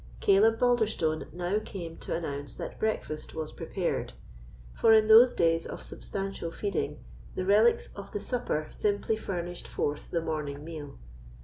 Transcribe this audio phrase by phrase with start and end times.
[0.19, 4.13] Caleb Balderstone now came to announce that breakfast was prepared;
[4.73, 7.03] for in those days of substantial feeding,
[7.35, 10.97] the relics of the supper simply furnished forth the morning meal.